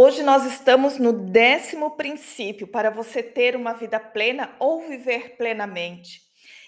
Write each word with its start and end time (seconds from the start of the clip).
Hoje 0.00 0.22
nós 0.22 0.46
estamos 0.46 0.96
no 0.96 1.12
décimo 1.12 1.96
princípio 1.96 2.68
para 2.68 2.88
você 2.88 3.20
ter 3.20 3.56
uma 3.56 3.72
vida 3.72 3.98
plena 3.98 4.54
ou 4.60 4.86
viver 4.86 5.36
plenamente. 5.36 6.22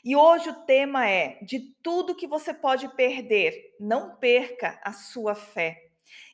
E 0.04 0.16
hoje 0.16 0.50
o 0.50 0.64
tema 0.64 1.08
é: 1.08 1.38
de 1.40 1.60
tudo 1.80 2.16
que 2.16 2.26
você 2.26 2.52
pode 2.52 2.88
perder, 2.96 3.76
não 3.78 4.16
perca 4.16 4.80
a 4.82 4.92
sua 4.92 5.36
fé. 5.36 5.80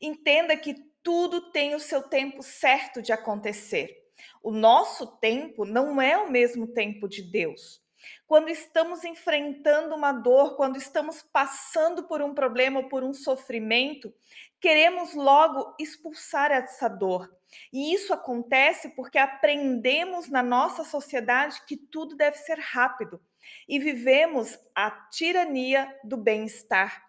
Entenda 0.00 0.56
que 0.56 0.74
tudo 1.02 1.52
tem 1.52 1.74
o 1.74 1.80
seu 1.80 2.00
tempo 2.00 2.42
certo 2.42 3.02
de 3.02 3.12
acontecer. 3.12 3.94
O 4.42 4.50
nosso 4.50 5.18
tempo 5.18 5.66
não 5.66 6.00
é 6.00 6.16
o 6.16 6.30
mesmo 6.30 6.66
tempo 6.66 7.06
de 7.06 7.20
Deus. 7.20 7.85
Quando 8.26 8.48
estamos 8.48 9.04
enfrentando 9.04 9.94
uma 9.94 10.12
dor, 10.12 10.56
quando 10.56 10.76
estamos 10.76 11.22
passando 11.22 12.04
por 12.04 12.22
um 12.22 12.34
problema 12.34 12.80
ou 12.80 12.88
por 12.88 13.04
um 13.04 13.14
sofrimento, 13.14 14.12
queremos 14.60 15.14
logo 15.14 15.74
expulsar 15.78 16.50
essa 16.50 16.88
dor. 16.88 17.34
E 17.72 17.94
isso 17.94 18.12
acontece 18.12 18.90
porque 18.90 19.18
aprendemos 19.18 20.28
na 20.28 20.42
nossa 20.42 20.84
sociedade 20.84 21.62
que 21.66 21.76
tudo 21.76 22.16
deve 22.16 22.36
ser 22.38 22.58
rápido 22.58 23.20
e 23.68 23.78
vivemos 23.78 24.58
a 24.74 24.90
tirania 24.90 25.94
do 26.02 26.16
bem-estar. 26.16 27.05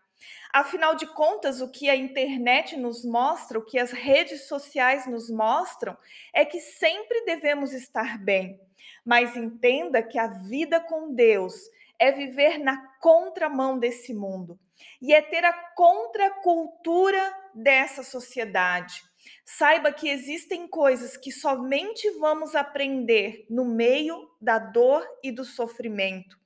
Afinal 0.51 0.95
de 0.95 1.05
contas, 1.07 1.61
o 1.61 1.69
que 1.69 1.89
a 1.89 1.95
internet 1.95 2.75
nos 2.77 3.05
mostra, 3.05 3.59
o 3.59 3.65
que 3.65 3.77
as 3.77 3.91
redes 3.91 4.47
sociais 4.47 5.05
nos 5.05 5.29
mostram, 5.29 5.97
é 6.33 6.43
que 6.45 6.59
sempre 6.59 7.25
devemos 7.25 7.73
estar 7.73 8.17
bem. 8.17 8.59
Mas 9.05 9.35
entenda 9.35 10.01
que 10.01 10.17
a 10.17 10.27
vida 10.27 10.79
com 10.79 11.13
Deus 11.13 11.53
é 11.99 12.11
viver 12.11 12.57
na 12.59 12.77
contramão 12.99 13.77
desse 13.77 14.13
mundo 14.13 14.59
e 15.01 15.13
é 15.13 15.21
ter 15.21 15.43
a 15.43 15.53
contracultura 15.53 17.35
dessa 17.53 18.03
sociedade. 18.03 19.03
Saiba 19.43 19.91
que 19.91 20.09
existem 20.09 20.67
coisas 20.67 21.17
que 21.17 21.31
somente 21.31 22.09
vamos 22.19 22.55
aprender 22.55 23.45
no 23.49 23.65
meio 23.65 24.29
da 24.39 24.59
dor 24.59 25.05
e 25.23 25.31
do 25.31 25.43
sofrimento 25.43 26.37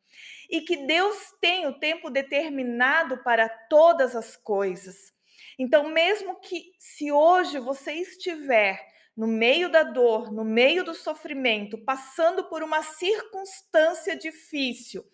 e 0.52 0.59
que 0.61 0.85
Deus 0.85 1.16
tem 1.39 1.66
o 1.66 1.80
tempo 1.80 2.09
determinado 2.09 3.23
para 3.23 3.47
todas 3.47 4.16
as 4.16 4.35
coisas. 4.35 5.13
Então, 5.57 5.89
mesmo 5.89 6.35
que 6.41 6.73
se 6.77 7.11
hoje 7.11 7.57
você 7.57 7.94
estiver 7.94 8.85
no 9.16 9.27
meio 9.27 9.69
da 9.69 9.83
dor, 9.83 10.31
no 10.31 10.44
meio 10.44 10.83
do 10.83 10.94
sofrimento, 10.94 11.77
passando 11.77 12.45
por 12.45 12.63
uma 12.63 12.83
circunstância 12.83 14.16
difícil, 14.16 15.05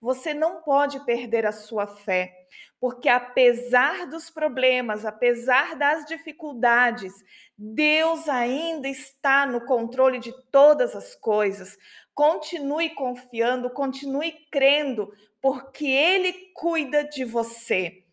você 0.00 0.34
não 0.34 0.62
pode 0.62 1.04
perder 1.04 1.46
a 1.46 1.52
sua 1.52 1.86
fé, 1.86 2.32
porque 2.78 3.08
apesar 3.08 4.06
dos 4.06 4.30
problemas, 4.30 5.04
apesar 5.04 5.74
das 5.74 6.04
dificuldades, 6.04 7.12
Deus 7.56 8.28
ainda 8.28 8.88
está 8.88 9.46
no 9.46 9.62
controle 9.62 10.18
de 10.18 10.32
todas 10.50 10.94
as 10.94 11.14
coisas. 11.14 11.76
Continue 12.16 12.94
confiando, 12.94 13.68
continue 13.68 14.48
crendo, 14.50 15.12
porque 15.38 15.84
Ele 15.86 16.32
cuida 16.54 17.04
de 17.04 17.26
você. 17.26 18.05